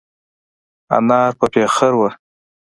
انار 0.97 1.31
په 1.39 1.45
پېخر 1.53 1.91
وه. 1.99 2.09